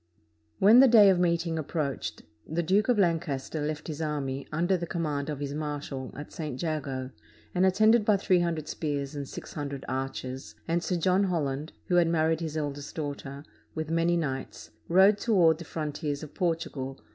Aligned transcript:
When 0.57 0.79
the 0.79 0.87
day 0.87 1.11
of 1.11 1.19
meeting 1.19 1.59
approached, 1.59 2.23
the 2.47 2.63
Duke 2.63 2.89
of 2.89 2.97
Lancaster 2.97 3.61
left 3.61 3.87
his 3.87 4.01
army, 4.01 4.47
under 4.51 4.75
the 4.75 4.87
command 4.87 5.29
of 5.29 5.39
his 5.39 5.53
marshal, 5.53 6.11
at 6.17 6.31
St. 6.31 6.59
Jago, 6.59 7.11
and 7.53 7.67
attended 7.67 8.03
by 8.03 8.17
three 8.17 8.39
hundred 8.39 8.67
spears 8.67 9.13
and 9.13 9.27
six 9.29 9.53
hundred 9.53 9.85
archers, 9.87 10.55
and 10.67 10.83
Sir 10.83 10.95
John 10.95 11.25
Holland 11.25 11.71
(who 11.85 11.97
had 11.97 12.07
married 12.07 12.39
his 12.39 12.57
eldest 12.57 12.95
daughter) 12.95 13.45
with 13.75 13.91
many 13.91 14.17
knights, 14.17 14.71
rode 14.87 15.19
toward 15.19 15.59
the 15.59 15.65
frontiers 15.65 16.23
of 16.23 16.33
Portugal. 16.33 16.99